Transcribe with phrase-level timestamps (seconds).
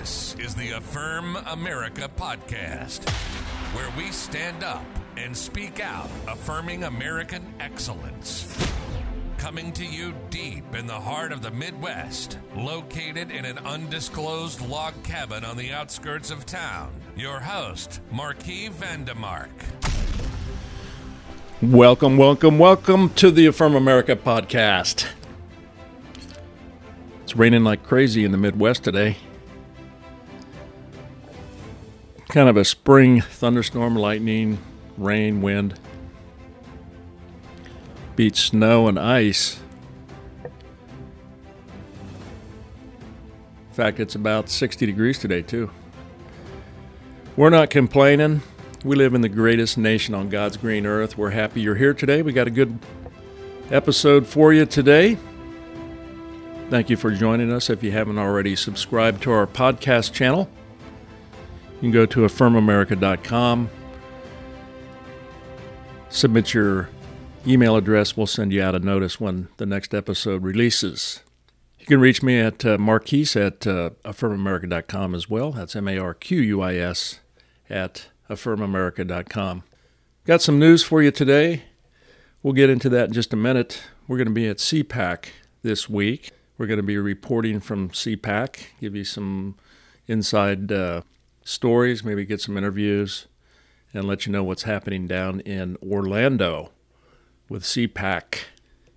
[0.00, 3.06] This is the Affirm America podcast,
[3.74, 4.86] where we stand up
[5.18, 8.56] and speak out, affirming American excellence.
[9.36, 14.94] Coming to you deep in the heart of the Midwest, located in an undisclosed log
[15.02, 16.94] cabin on the outskirts of town.
[17.14, 19.50] Your host, Marquis Vandemark.
[21.60, 25.06] Welcome, welcome, welcome to the Affirm America podcast.
[27.22, 29.18] It's raining like crazy in the Midwest today.
[32.30, 34.58] Kind of a spring thunderstorm, lightning,
[34.96, 35.76] rain, wind.
[38.14, 39.60] Beats snow and ice.
[40.44, 40.50] In
[43.72, 45.72] fact, it's about 60 degrees today, too.
[47.36, 48.42] We're not complaining.
[48.84, 51.18] We live in the greatest nation on God's green earth.
[51.18, 52.22] We're happy you're here today.
[52.22, 52.78] We got a good
[53.72, 55.18] episode for you today.
[56.68, 57.68] Thank you for joining us.
[57.70, 60.48] If you haven't already subscribed to our podcast channel,
[61.80, 63.70] you can go to affirmamerica.com,
[66.10, 66.90] submit your
[67.46, 68.18] email address.
[68.18, 71.20] We'll send you out a notice when the next episode releases.
[71.78, 75.52] You can reach me at uh, Marquis at uh, affirmamerica.com as well.
[75.52, 77.20] That's M A R Q U I S
[77.70, 79.62] at affirmamerica.com.
[80.26, 81.62] Got some news for you today.
[82.42, 83.82] We'll get into that in just a minute.
[84.06, 85.30] We're going to be at CPAC
[85.62, 86.30] this week.
[86.58, 89.56] We're going to be reporting from CPAC, give you some
[90.06, 91.00] inside uh,
[91.50, 93.26] stories, maybe get some interviews,
[93.92, 96.70] and let you know what's happening down in Orlando
[97.48, 98.44] with CPAC.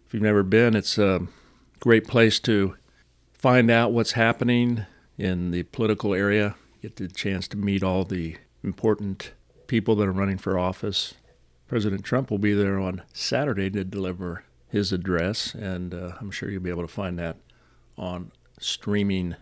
[0.06, 1.28] If you've never been, it's a
[1.80, 2.76] great place to
[3.34, 4.86] find out what's happening
[5.18, 9.34] in the political area, get the chance to meet all the important
[9.68, 11.16] people that are running for office.
[11.68, 16.50] President Trump will be there on Saturday to deliver his address, and uh, I'm sure
[16.50, 17.38] you'll be able to find that
[17.98, 19.36] on streaming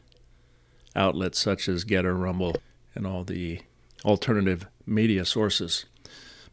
[0.95, 2.55] outlets such as Gettr, Rumble,
[2.95, 3.61] and all the
[4.03, 5.85] alternative media sources.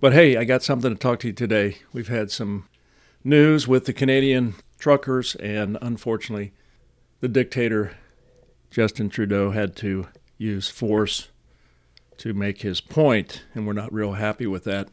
[0.01, 1.79] But hey, I got something to talk to you today.
[1.93, 2.69] We've had some
[3.25, 6.53] news with the Canadian truckers, and unfortunately,
[7.21, 7.97] the dictator
[8.71, 11.29] Justin Trudeau had to use force
[12.19, 14.89] to make his point, and we're not real happy with that.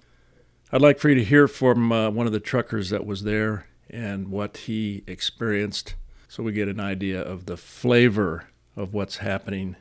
[0.72, 3.68] I'd like for you to hear from uh, one of the truckers that was there
[3.90, 5.96] and what he experienced
[6.28, 9.78] so we get an idea of the flavor of what's happening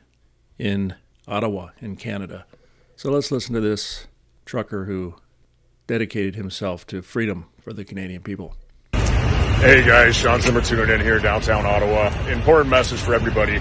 [0.57, 0.95] in
[1.27, 2.45] Ottawa, in Canada.
[2.95, 4.07] So let's listen to this
[4.45, 5.15] trucker who
[5.87, 8.55] dedicated himself to freedom for the Canadian people.
[8.93, 12.13] Hey guys, Sean Zimmer tuning in here downtown Ottawa.
[12.27, 13.59] Important message for everybody.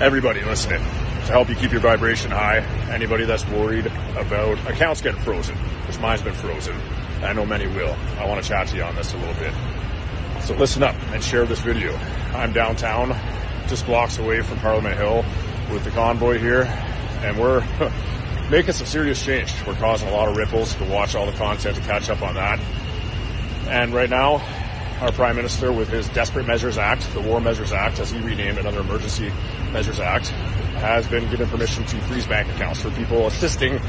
[0.00, 2.58] Everybody listening to help you keep your vibration high.
[2.90, 3.86] Anybody that's worried
[4.16, 6.76] about accounts getting frozen, which mine's been frozen.
[7.22, 7.94] I know many will.
[8.18, 9.52] I want to chat to you on this a little bit.
[10.42, 11.94] So listen up and share this video.
[12.34, 13.16] I'm downtown,
[13.68, 15.24] just blocks away from Parliament Hill
[15.70, 16.62] with the convoy here,
[17.22, 17.64] and we're
[18.50, 19.52] making some serious change.
[19.66, 22.34] We're causing a lot of ripples to watch all the content to catch up on
[22.34, 22.60] that.
[23.68, 24.42] And right now,
[25.00, 28.58] our Prime Minister, with his Desperate Measures Act, the War Measures Act, as he renamed
[28.58, 29.32] it, another Emergency
[29.72, 33.80] Measures Act, has been given permission to freeze bank accounts for people assisting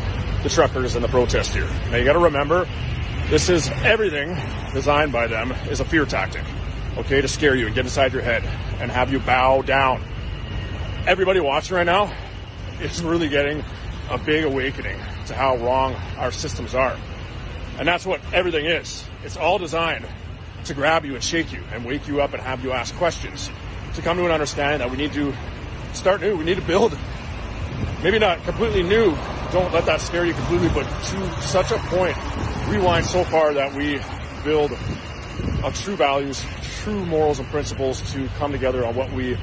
[0.44, 1.68] the truckers in the protest here.
[1.90, 2.68] Now you got to remember,
[3.30, 4.38] this is everything
[4.74, 6.44] designed by them is a fear tactic,
[6.98, 8.44] okay, to scare you and get inside your head
[8.80, 10.04] and have you bow down.
[11.08, 12.12] Everybody watching right now
[12.82, 13.64] is really getting
[14.10, 16.98] a big awakening to how wrong our systems are.
[17.78, 19.06] And that's what everything is.
[19.24, 20.08] It's all designed
[20.64, 23.52] to grab you and shake you and wake you up and have you ask questions.
[23.94, 25.32] To come to an understanding that we need to
[25.94, 26.36] start new.
[26.38, 26.98] We need to build,
[28.02, 29.16] maybe not completely new.
[29.52, 32.18] Don't let that scare you completely, but to such a point,
[32.68, 34.00] rewind so far that we
[34.44, 34.72] build
[35.76, 36.44] true values,
[36.82, 39.38] true morals and principles to come together on what we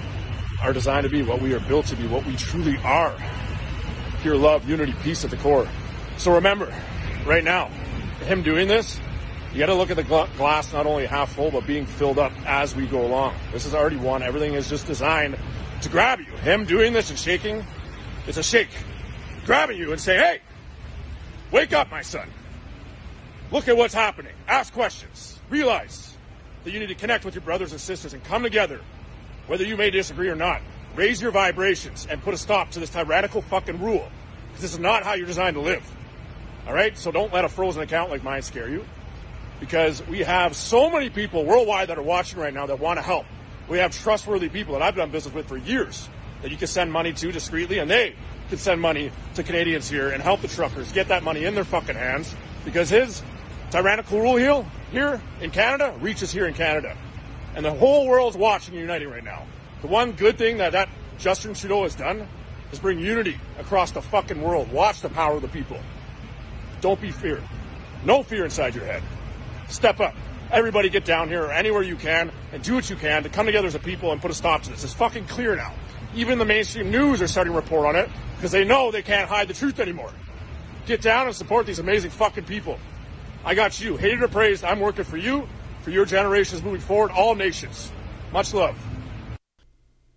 [0.63, 3.15] are designed to be, what we are built to be, what we truly are.
[4.21, 5.69] Pure love, unity, peace at the core.
[6.17, 6.73] So remember,
[7.27, 7.67] right now,
[8.27, 9.01] him doing this,
[9.53, 12.33] you got to look at the glass not only half full, but being filled up
[12.47, 13.35] as we go along.
[13.53, 14.23] This is already one.
[14.23, 15.37] Everything is just designed
[15.83, 16.33] to grab you.
[16.39, 17.65] Him doing this and shaking,
[18.27, 18.71] it's a shake.
[19.45, 20.41] Grabbing you and say, hey,
[21.51, 22.29] wake up, my son.
[23.51, 24.33] Look at what's happening.
[24.47, 25.39] Ask questions.
[25.51, 26.17] Realize
[26.65, 28.81] that you need to connect with your brothers and sisters and come together,
[29.47, 30.61] whether you may disagree or not.
[30.95, 34.09] Raise your vibrations and put a stop to this tyrannical fucking rule.
[34.49, 35.83] Because this is not how you're designed to live.
[36.67, 36.97] All right?
[36.97, 38.85] So don't let a frozen account like mine scare you.
[39.61, 43.03] Because we have so many people worldwide that are watching right now that want to
[43.03, 43.27] help.
[43.69, 46.09] We have trustworthy people that I've done business with for years
[46.43, 48.15] that you can send money to discreetly, and they
[48.49, 51.65] can send money to Canadians here and help the truckers get that money in their
[51.65, 52.35] fucking hands
[52.65, 53.23] because his
[53.71, 56.97] tyrannical rule here, here in Canada reaches here in Canada.
[57.55, 59.45] And the whole world's watching and uniting right now.
[59.83, 60.89] The one good thing that that
[61.19, 62.27] Justin Trudeau has done
[62.73, 64.73] is bring unity across the fucking world.
[64.73, 65.79] Watch the power of the people.
[66.81, 67.43] Don't be feared.
[68.05, 69.03] No fear inside your head.
[69.69, 70.15] Step up.
[70.51, 73.47] Everybody get down here or anywhere you can and do what you can to come
[73.47, 74.85] together as a people and put a stop to this.
[74.85, 75.73] It's fucking clear now.
[76.15, 79.29] Even the mainstream news are starting to report on it because they know they can't
[79.29, 80.13] hide the truth anymore.
[80.87, 82.79] Get down and support these amazing fucking people.
[83.45, 83.97] I got you.
[83.97, 85.49] Hated or praised, I'm working for you,
[85.83, 87.93] for your generations moving forward, all nations.
[88.33, 88.77] Much love.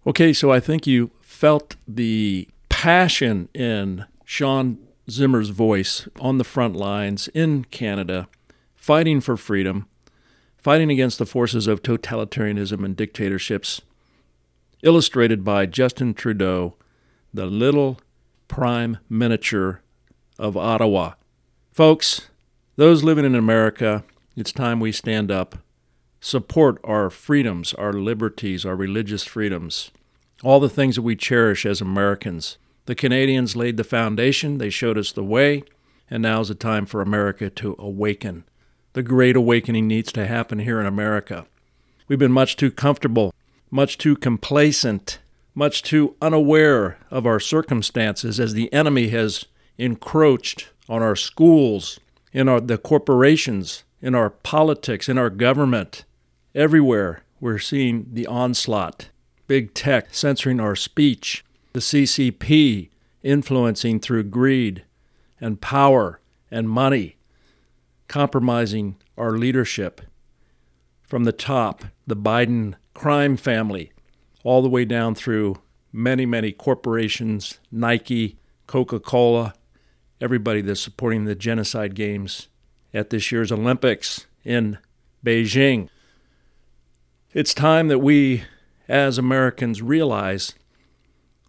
[0.07, 4.77] Okay, so I think you felt the passion in Sean
[5.09, 8.27] Zimmer's voice on the front lines in Canada,
[8.75, 9.87] fighting for freedom,
[10.57, 13.81] fighting against the forces of totalitarianism and dictatorships,
[14.83, 16.75] illustrated by Justin Trudeau,
[17.33, 17.99] the little
[18.47, 19.81] prime miniature
[20.37, 21.13] of Ottawa.
[21.71, 22.29] Folks,
[22.75, 24.03] those living in America,
[24.35, 25.57] it's time we stand up,
[26.19, 29.91] support our freedoms, our liberties, our religious freedoms,
[30.43, 32.57] all the things that we cherish as Americans.
[32.85, 35.63] The Canadians laid the foundation, they showed us the way,
[36.09, 38.43] and now's the time for America to awaken.
[38.93, 41.45] The great awakening needs to happen here in America.
[42.07, 43.33] We've been much too comfortable,
[43.71, 45.19] much too complacent,
[45.55, 49.45] much too unaware of our circumstances as the enemy has
[49.77, 51.99] encroached on our schools,
[52.33, 56.05] in our, the corporations, in our politics, in our government.
[56.53, 59.09] Everywhere we're seeing the onslaught.
[59.47, 61.43] Big tech censoring our speech,
[61.73, 62.89] the CCP
[63.23, 64.85] influencing through greed
[65.41, 66.19] and power
[66.51, 67.17] and money,
[68.07, 70.01] compromising our leadership.
[71.01, 73.91] From the top, the Biden crime family,
[74.43, 78.37] all the way down through many, many corporations, Nike,
[78.67, 79.55] Coca Cola,
[80.21, 82.49] everybody that's supporting the genocide games
[82.95, 84.77] at this year's Olympics in
[85.23, 85.89] Beijing.
[87.33, 88.45] It's time that we,
[88.87, 90.55] as Americans, realize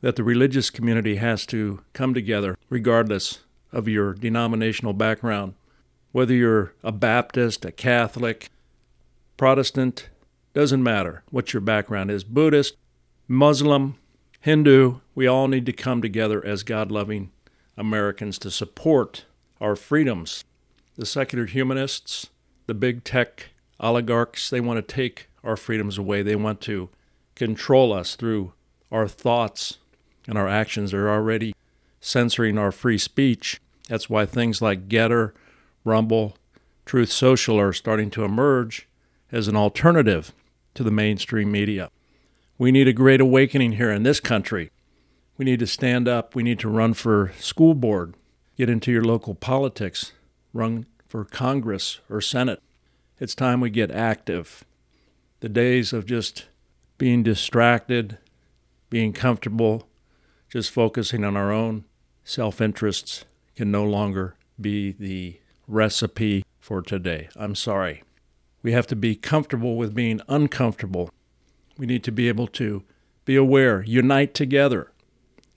[0.00, 5.54] that the religious community has to come together, regardless of your denominational background.
[6.10, 8.50] Whether you're a Baptist, a Catholic,
[9.36, 10.08] Protestant,
[10.52, 12.76] doesn't matter what your background is Buddhist,
[13.28, 13.96] Muslim,
[14.40, 17.30] Hindu, we all need to come together as God loving
[17.76, 19.26] Americans to support
[19.60, 20.44] our freedoms.
[20.96, 22.30] The secular humanists,
[22.66, 26.22] the big tech oligarchs, they want to take our freedoms away.
[26.22, 26.88] They want to
[27.34, 28.54] control us through
[28.90, 29.78] our thoughts
[30.26, 30.90] and our actions.
[30.90, 31.54] They're already
[32.00, 33.60] censoring our free speech.
[33.88, 35.32] That's why things like Gettr,
[35.84, 36.36] Rumble,
[36.86, 38.88] Truth Social are starting to emerge
[39.30, 40.32] as an alternative
[40.74, 41.90] to the mainstream media.
[42.58, 44.70] We need a great awakening here in this country.
[45.36, 46.34] We need to stand up.
[46.34, 48.14] We need to run for school board,
[48.56, 50.12] get into your local politics,
[50.56, 52.62] run for Congress or Senate.
[53.20, 54.64] It's time we get active.
[55.40, 56.46] The days of just
[56.98, 58.18] being distracted,
[58.90, 59.88] being comfortable,
[60.48, 61.84] just focusing on our own
[62.24, 63.24] self interests
[63.54, 67.28] can no longer be the recipe for today.
[67.36, 68.02] I'm sorry.
[68.62, 71.10] We have to be comfortable with being uncomfortable.
[71.78, 72.82] We need to be able to
[73.24, 74.92] be aware, unite together.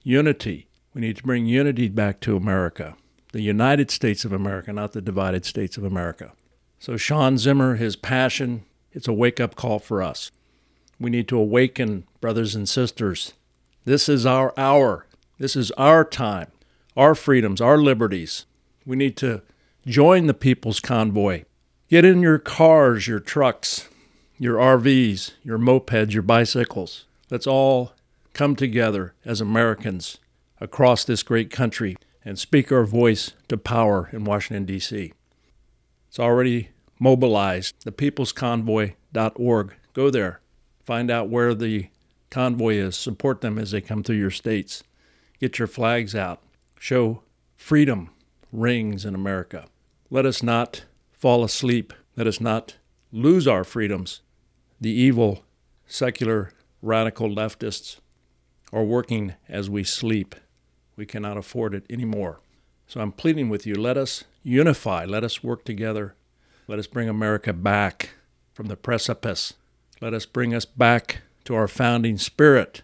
[0.03, 0.67] Unity.
[0.93, 2.95] We need to bring unity back to America,
[3.31, 6.33] the United States of America, not the divided states of America.
[6.79, 10.31] So, Sean Zimmer, his passion, it's a wake up call for us.
[10.99, 13.33] We need to awaken, brothers and sisters.
[13.85, 15.05] This is our hour.
[15.37, 16.51] This is our time,
[16.97, 18.45] our freedoms, our liberties.
[18.85, 19.41] We need to
[19.85, 21.43] join the people's convoy.
[21.89, 23.87] Get in your cars, your trucks,
[24.37, 27.05] your RVs, your mopeds, your bicycles.
[27.29, 27.93] Let's all
[28.33, 30.17] come together as Americans
[30.61, 35.13] across this great country and speak our voice to power in Washington, D.C.
[36.07, 37.79] It's already mobilized.
[37.85, 39.73] ThePeoplesConvoy.org.
[39.93, 40.41] Go there.
[40.83, 41.89] Find out where the
[42.29, 42.95] convoy is.
[42.95, 44.83] Support them as they come through your states.
[45.39, 46.41] Get your flags out.
[46.79, 47.23] Show
[47.55, 48.09] freedom
[48.51, 49.65] rings in America.
[50.09, 51.93] Let us not fall asleep.
[52.15, 52.77] Let us not
[53.11, 54.21] lose our freedoms.
[54.81, 55.43] The evil,
[55.85, 57.99] secular, radical leftists
[58.71, 60.35] are working as we sleep.
[60.99, 62.41] We cannot afford it anymore.
[62.85, 66.13] So I'm pleading with you let us unify, let us work together,
[66.67, 68.09] let us bring America back
[68.51, 69.53] from the precipice,
[70.01, 72.81] let us bring us back to our founding spirit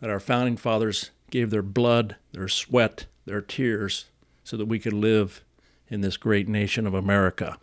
[0.00, 4.06] that our founding fathers gave their blood, their sweat, their tears
[4.42, 5.44] so that we could live
[5.86, 7.56] in this great nation of America.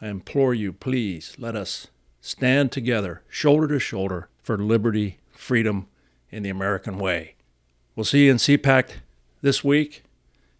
[0.00, 1.88] I implore you, please, let us
[2.20, 5.88] stand together, shoulder to shoulder, for liberty, freedom,
[6.30, 7.34] in the American way.
[7.96, 8.90] We'll see you in CPAC
[9.46, 10.02] this week.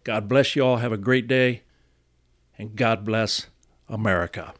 [0.05, 0.77] God bless you all.
[0.77, 1.63] Have a great day.
[2.57, 3.47] And God bless
[3.89, 4.53] America.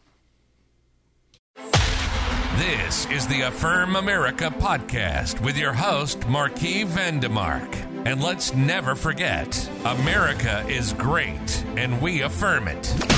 [2.58, 7.74] This is the Affirm America podcast with your host, Marquis Vandemark.
[8.06, 13.17] And let's never forget America is great, and we affirm it.